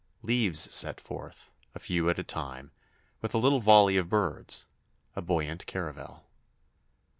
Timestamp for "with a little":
3.21-3.59